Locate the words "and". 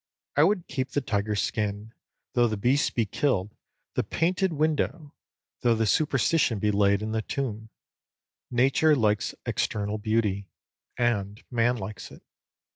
10.97-11.43